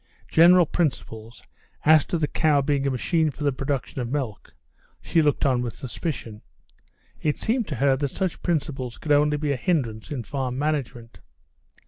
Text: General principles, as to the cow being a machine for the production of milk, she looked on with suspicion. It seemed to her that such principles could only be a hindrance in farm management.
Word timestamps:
General 0.29 0.65
principles, 0.65 1.43
as 1.85 2.05
to 2.05 2.17
the 2.17 2.27
cow 2.27 2.59
being 2.59 2.87
a 2.87 2.89
machine 2.89 3.29
for 3.29 3.43
the 3.43 3.51
production 3.51 4.01
of 4.01 4.09
milk, 4.09 4.55
she 4.99 5.21
looked 5.21 5.45
on 5.45 5.61
with 5.61 5.75
suspicion. 5.75 6.41
It 7.21 7.37
seemed 7.37 7.67
to 7.67 7.75
her 7.75 7.95
that 7.95 8.07
such 8.07 8.41
principles 8.41 8.97
could 8.97 9.11
only 9.11 9.37
be 9.37 9.51
a 9.51 9.55
hindrance 9.57 10.09
in 10.09 10.23
farm 10.23 10.57
management. 10.57 11.19